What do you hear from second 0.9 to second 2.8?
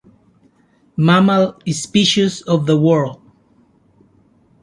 Mammal Species of the